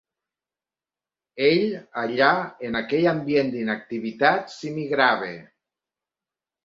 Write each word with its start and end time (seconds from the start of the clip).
Ell, 1.47 1.67
allà, 2.05 2.31
en 2.69 2.79
aquell 2.81 3.05
ambient 3.13 3.53
d'inactivitat, 3.57 4.49
s'hi 4.55 4.73
migrava. 4.79 5.33